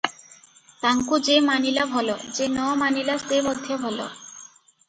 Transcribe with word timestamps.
ତାଙ୍କୁ 0.85 1.19
ଯେ 1.27 1.35
ମାନିଲା 1.49 1.85
ଭଲ, 1.93 2.15
ଯେ 2.39 2.47
ନ 2.55 2.73
ମାନିଲା 2.85 3.19
ସେ 3.27 3.43
ମଧ୍ୟ 3.49 3.79
ଭଲ। 3.85 4.09